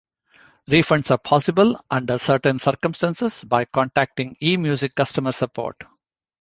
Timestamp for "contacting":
3.65-4.35